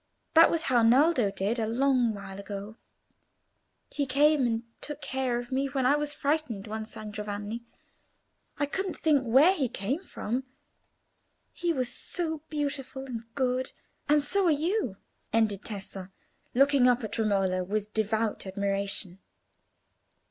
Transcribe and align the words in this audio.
That 0.33 0.49
was 0.49 0.63
how 0.63 0.81
Naldo 0.81 1.29
did 1.29 1.59
a 1.59 1.67
long 1.67 2.15
while 2.15 2.39
ago; 2.39 2.75
he 3.91 4.07
came 4.07 4.47
and 4.47 4.63
took 4.81 4.99
care 4.99 5.37
of 5.37 5.51
me 5.51 5.67
when 5.67 5.85
I 5.85 5.95
was 5.95 6.11
frightened, 6.11 6.65
one 6.65 6.85
San 6.87 7.11
Giovanni. 7.11 7.63
I 8.57 8.65
couldn't 8.65 8.97
think 8.97 9.21
where 9.21 9.53
he 9.53 9.69
came 9.69 10.03
from—he 10.03 10.41
was 11.71 11.93
so 11.93 12.41
beautiful 12.49 13.05
and 13.05 13.25
good. 13.35 13.73
And 14.09 14.23
so 14.23 14.45
are 14.47 14.49
you," 14.49 14.97
ended 15.31 15.63
Tessa, 15.63 16.11
looking 16.55 16.87
up 16.87 17.03
at 17.03 17.19
Romola 17.19 17.63
with 17.63 17.93
devout 17.93 18.47
admiration. 18.47 19.19